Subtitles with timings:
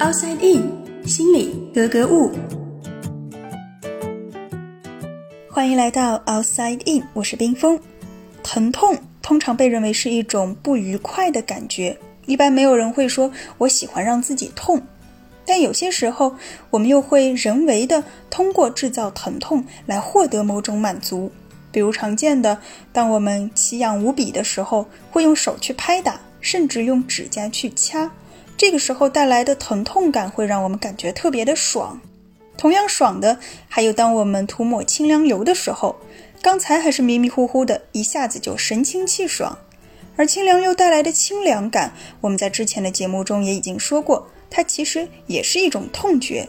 [0.00, 2.32] Outside In，心里格格物。
[5.50, 7.78] 欢迎来到 Outside In，我是冰峰。
[8.42, 14.80] 疼痛通常被认为是一种不愉快的感觉，一般没有人会说我喜欢让自己痛。
[15.44, 16.34] 但有些时候，
[16.70, 21.30] 我们又会人为的通过制造疼痛来获得某种满足。
[21.70, 22.58] 比如常见的，
[22.90, 28.10] 当我们奇痒无比的时候，会用手去拍打，甚至用指甲去掐。
[28.60, 31.98] 这个时候带来的疼痛感会让我们感觉特别的爽。
[32.58, 33.38] 同样爽的
[33.70, 35.96] 还有当我们涂抹清凉油的时候，
[36.42, 39.56] 刚才还是迷迷糊糊的，一下子就神清气爽。
[40.14, 46.46] 而清凉油带来的清凉感，我们在之前的节目中也已经说过，它其实也是一种痛觉。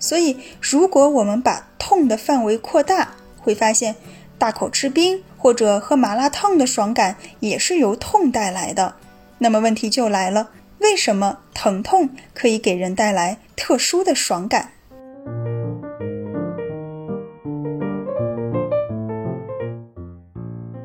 [0.00, 3.94] 所以，如果我们把痛的范围扩大，会发现
[4.36, 8.96] 大口吃冰或者喝麻辣烫的爽感也是由痛带来的。
[9.38, 10.50] 那么问题就来了。
[10.80, 14.72] 为什么疼痛可以给人带来特殊的爽感？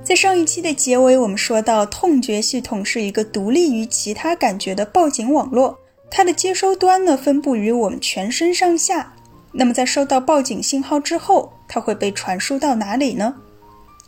[0.04, 5.78] 在上一期的结尾，我们说到，痛觉系统是一个独立于其他感觉的报警网络，
[6.10, 9.14] 它的接收端呢分布于我们全身上下。
[9.52, 13.36] 那么，在收到报警信号之后，它会被传输到哪里呢？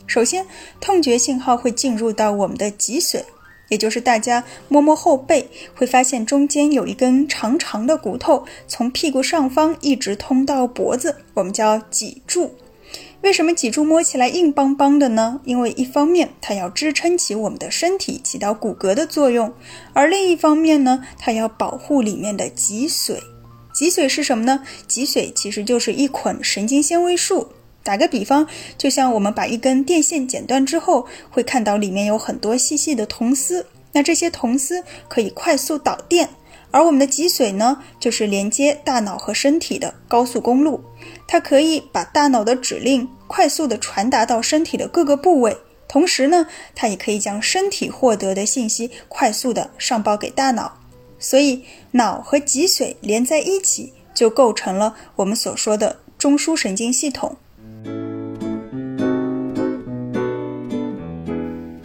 [0.06, 0.46] 首先，
[0.80, 3.22] 痛觉信号会进入到我们的脊髓。
[3.70, 12.52] 也就是大家摸摸后背，会发现中间有一根长长的骨头，从屁股上方一直通到脖子，我们叫脊柱。
[13.22, 15.40] 为什么脊柱摸起来硬邦邦的呢？
[15.44, 19.50] 因为一方面它要支撑起我们的身体，起到骨骼的作用；
[19.92, 23.18] 而另一方面呢，它要保护里面的脊髓。
[23.72, 24.64] 脊髓是什么呢？
[24.88, 27.48] 脊髓其实就是一捆神经纤维束。
[27.82, 33.66] 打个比方，就像我们把一根电线剪断之后，会看到里面有很多细细的铜丝。
[33.92, 36.28] 那这些铜丝可以快速导电，
[36.70, 40.84] 而我们的脊髓呢，就是连接大脑和身体的高速公路。
[41.26, 45.56] 它可以把大脑的指令快速的传达到身体的各个部位，
[45.88, 50.78] 同时呢，它也可以将身体获得的信息快速的上报给大脑。
[51.18, 57.36] 所以，脑和脊髓连在一起，就构成了我们所说的中枢神经系统。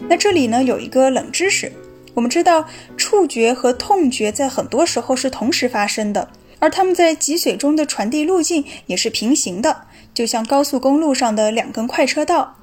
[0.08, 1.72] 那这里呢有一个冷知识，
[2.14, 2.64] 我们知道
[2.96, 6.30] 触觉和痛觉在很多时候是同时发生的，
[6.60, 12.56] 而它们在脊髓中的传递路径也是平行的，就像高速公路上的两根快车道。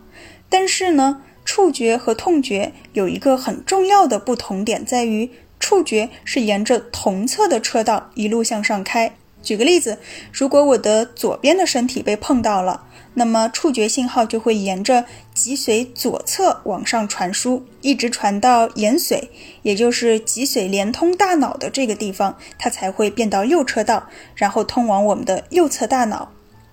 [0.48, 5.30] 但是呢，触觉和痛觉有一个很重要的不同点，在于
[5.60, 9.16] 触觉是沿着同侧的车道一路向上开。
[9.44, 10.00] 举个例子，
[10.32, 12.86] 如果我的左边的身体被碰到了。
[13.16, 15.06] 那么触觉信号就会沿着
[15.36, 19.28] 脊髓左侧往上传输，一直传到延髓，
[19.62, 26.32] 也就是脊髓连通大脑的这个地方，它才会变到右车道，然后通往我们的右侧大脑。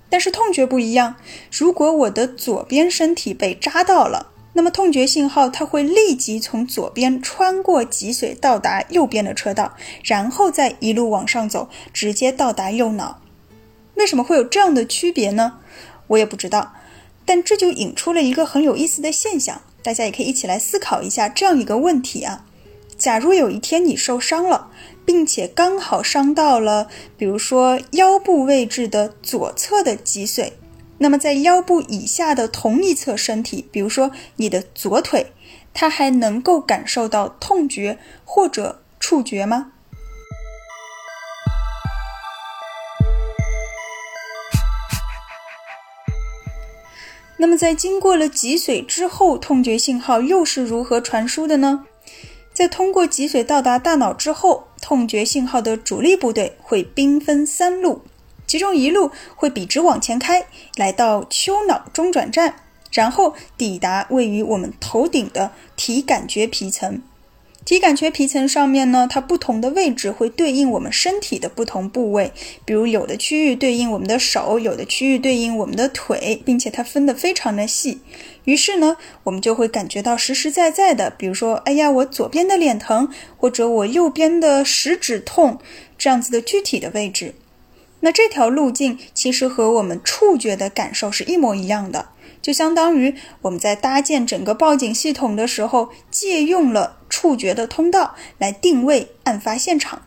[0.08, 1.16] 但是痛觉不一样，
[1.52, 4.29] 如果我的左边身体被扎到了，
[4.60, 13.22] 那么痛觉信号它会立即从左边穿过脊髓到达右边的车道，然后再一路往上走，直接到达右脑。
[13.94, 15.60] 为什么会有这样的区别呢？
[16.08, 16.74] 我也不知道，
[17.24, 22.44] 但这就引出了一个很有意思的现象，大家也可以一起来思考一下这样一个问题啊：
[22.98, 24.70] 假如有一天你受伤了，
[25.06, 30.52] 并且刚好伤到了，比如说腰部位置的左侧的脊髓，
[31.02, 35.32] 那么在腰部以下的同一侧身体，比如说你的左腿，
[35.72, 39.72] 它还能够感受到痛觉或者触觉吗？
[47.38, 51.86] 那么，在经过了脊髓之后，痛觉信号又是如何传输的呢？
[52.52, 58.02] 在通过脊髓到达大脑之后，痛觉信号的主力部队会兵分三路，
[58.50, 60.44] 其中一路会笔直往前开，
[60.74, 62.56] 来到丘脑中转站，
[62.90, 67.00] 然后抵达位于我们头顶的体感觉皮层。
[67.64, 72.32] 体感觉皮层上面呢，它不同的位置会对应我们身体的不同部位，
[72.64, 78.00] 比如有的区域对应我们的手，有的区域对应我们的腿，并且它分得非常的细。
[78.42, 85.60] 于是呢，我们就会感觉到实实在在的，比如说，哎呀，我左边的脸疼，或者我右边的食指痛，
[85.96, 87.36] 这样子的具体的位置。
[88.00, 92.08] 那这条路径其实和我们触觉的感受是一模一样的。
[92.42, 100.02] 就相当于我们在搭建整个报警系统的时候，借用了触觉的通道来定位案发现场。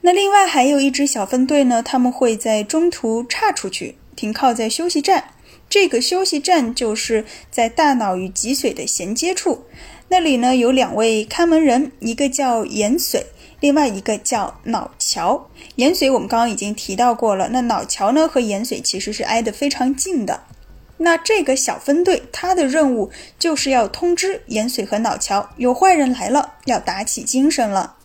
[0.00, 5.32] 那另外还有一支小分队呢，他们会在中途岔出去，停靠在休息站。
[5.68, 9.64] 这个休息站就是在大脑与脊髓的衔接处，
[10.08, 13.24] 那里呢有两位看门人，一个叫延髓，
[13.64, 15.48] 另外一个叫脑桥。
[15.76, 20.42] 盐髓我们刚刚已经提到过了，那脑桥呢和盐髓其实是挨得非常近的。
[20.98, 27.96] 那这个小分队，它的任务就是要通知盐髓和脑桥，有坏人来了，要打起精神了。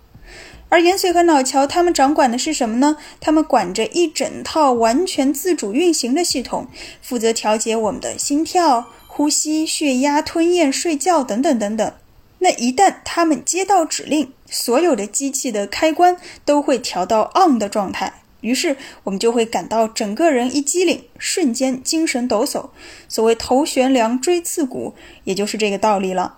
[0.69, 2.95] 而盐髓和脑桥，他们掌管的是什么呢？
[3.19, 6.67] 他们管着一整套完全自主运行的系统，
[7.01, 11.91] 负责调节我们的心跳、呼吸、血压、吞咽、睡觉等等等等。
[12.37, 18.21] 那一旦他们接到指令，所有的机器的开关都会调到 on 的状态。
[18.41, 22.69] 于是我们就会感到整个人一激灵，瞬间精神抖擞。
[23.09, 24.93] 所谓头悬梁，锥刺股，
[25.25, 26.37] 也就是这个道理了。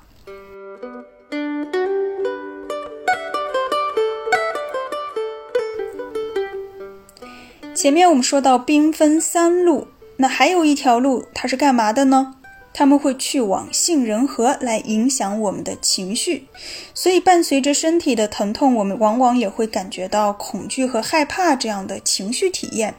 [7.75, 9.87] 前面我们说到兵分三路，
[10.17, 12.35] 那还有一条路，它是干嘛的呢？
[12.73, 16.47] 他们会去往杏仁核来影响我们的情绪，
[16.93, 22.95] 所以伴随着身体的疼痛，我们往往也会感觉到恐惧和害怕这样的情绪体验。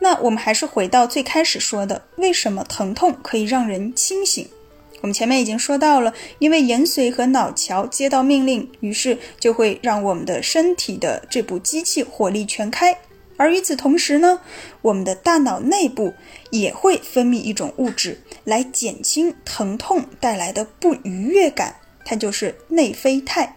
[0.00, 4.48] 那我们还是回到最开始说的，为什么疼痛可以让人清醒？
[5.00, 12.98] 我们前面已经说到了，因为延髓和脑桥接到命令，于是就会让我们的身体的这部机器火力全开。
[13.38, 14.40] 而与此同时呢，
[14.82, 16.12] 我们的大脑内部
[16.50, 23.54] 也会分泌一种物质来减轻疼痛带来的不愉悦感，它就是内啡肽。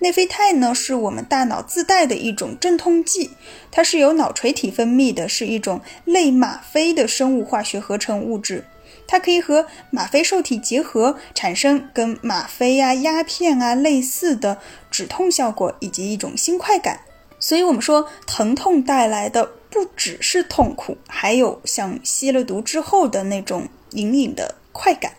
[0.00, 3.30] 内啡肽呢是我们大脑自带的一种镇痛剂，
[3.70, 8.66] 它是由脑垂体分泌的，是一种类吗啡的生物化学合成物质，
[9.06, 14.58] 它可以和吗啡受体结合，产生跟吗啡啊、鸦片啊类似的
[14.90, 17.00] 止痛效果以及一种新快感。
[17.40, 25.14] 所以，我们说疼痛带来的不只是痛苦，还有像吸了毒之后的那种隐隐的快感。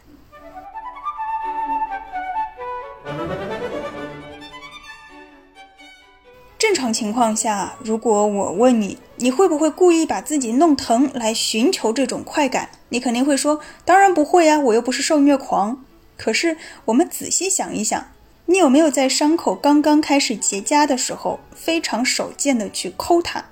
[6.60, 12.70] 正常情况下，如果我问你，你会不会故意把自己弄疼来寻求这种快感？
[12.90, 15.84] 你肯定会说：“当然不会啊，我又不是受虐狂。”
[16.16, 18.12] 可是，我们仔细想一想。
[18.48, 23.44] 你有没有在伤口刚刚开始结痂的时候，非常手贱的去抠它？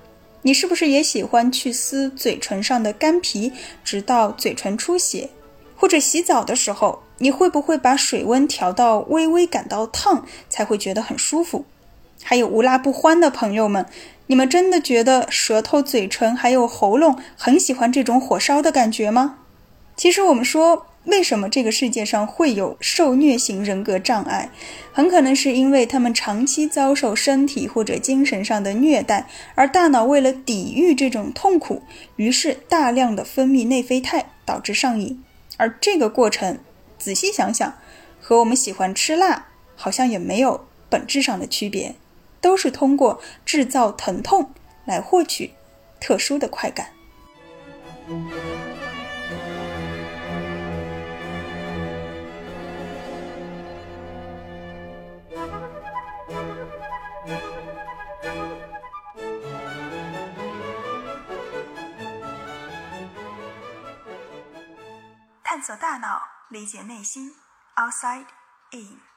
[0.42, 3.52] 你是不是也喜欢去撕嘴唇上的干皮，
[3.82, 5.30] 直到嘴唇出血？
[5.76, 11.64] 或者洗澡的时候，你会不会把水温调到微微感到烫才会觉得很舒服？
[12.22, 13.86] 还有无辣不欢的朋友们，
[14.26, 19.38] 你们真的觉得舌头、嘴唇还有喉咙很喜欢这种火烧的感觉吗？
[19.96, 20.86] 其实我们说。
[21.04, 24.50] 为什么这个世界上会有受虐型人格障碍？
[24.92, 31.82] 很可能是因为他们长期遭受身体或者精神上的虐待，而大脑为了抵御这种痛苦，
[32.16, 35.22] 于是大量的分泌内啡肽，导致上瘾。
[35.56, 36.58] 而这个过程，
[36.98, 37.74] 仔细想想，
[38.20, 41.94] 和我们喜欢吃辣好像也没有本质上的区别，
[42.42, 44.50] 都是通过制造疼痛
[44.84, 45.52] 来获取
[45.98, 46.88] 特殊的快感。
[65.90, 67.34] 大脑，理解内心。
[67.74, 68.26] Outside
[68.70, 69.09] in。